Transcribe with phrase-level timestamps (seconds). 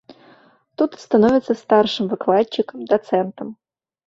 [0.81, 3.55] Тут становіцца старшым выкладчыкам, дацэнтам.